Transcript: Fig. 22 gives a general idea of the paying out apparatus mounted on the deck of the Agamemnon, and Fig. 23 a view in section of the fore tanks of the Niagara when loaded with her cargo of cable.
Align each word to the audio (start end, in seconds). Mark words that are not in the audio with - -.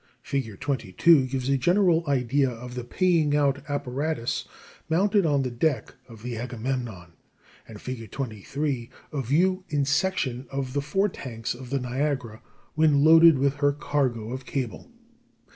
Fig. 0.23 0.59
22 0.59 1.27
gives 1.27 1.47
a 1.47 1.57
general 1.59 2.03
idea 2.07 2.49
of 2.49 2.73
the 2.73 2.83
paying 2.83 3.35
out 3.35 3.61
apparatus 3.69 4.45
mounted 4.89 5.27
on 5.27 5.43
the 5.43 5.51
deck 5.51 5.93
of 6.09 6.23
the 6.23 6.39
Agamemnon, 6.39 7.13
and 7.67 7.79
Fig. 7.79 8.09
23 8.09 8.89
a 9.13 9.21
view 9.21 9.63
in 9.69 9.85
section 9.85 10.47
of 10.51 10.73
the 10.73 10.81
fore 10.81 11.07
tanks 11.09 11.53
of 11.53 11.69
the 11.69 11.79
Niagara 11.79 12.41
when 12.73 13.03
loaded 13.03 13.37
with 13.37 13.57
her 13.57 13.73
cargo 13.73 14.31
of 14.31 14.43
cable. 14.43 14.89